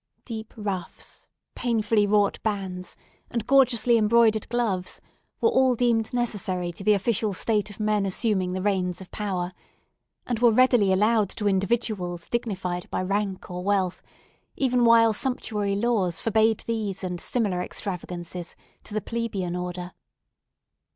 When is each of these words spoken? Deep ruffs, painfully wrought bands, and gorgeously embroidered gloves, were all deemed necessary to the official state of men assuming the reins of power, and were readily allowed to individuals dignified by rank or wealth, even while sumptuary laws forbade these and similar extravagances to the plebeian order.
Deep 0.25 0.51
ruffs, 0.57 1.29
painfully 1.53 2.07
wrought 2.07 2.41
bands, 2.41 2.97
and 3.29 3.45
gorgeously 3.45 3.99
embroidered 3.99 4.49
gloves, 4.49 4.99
were 5.39 5.49
all 5.49 5.75
deemed 5.75 6.11
necessary 6.11 6.71
to 6.71 6.83
the 6.83 6.93
official 6.95 7.35
state 7.35 7.69
of 7.69 7.79
men 7.79 8.03
assuming 8.03 8.53
the 8.53 8.63
reins 8.63 8.99
of 8.99 9.11
power, 9.11 9.53
and 10.25 10.39
were 10.39 10.49
readily 10.49 10.91
allowed 10.91 11.29
to 11.29 11.47
individuals 11.47 12.27
dignified 12.27 12.89
by 12.89 13.03
rank 13.03 13.51
or 13.51 13.63
wealth, 13.63 14.01
even 14.55 14.85
while 14.85 15.13
sumptuary 15.13 15.75
laws 15.75 16.19
forbade 16.19 16.63
these 16.65 17.03
and 17.03 17.21
similar 17.21 17.61
extravagances 17.61 18.55
to 18.83 18.95
the 18.95 19.01
plebeian 19.01 19.55
order. 19.55 19.91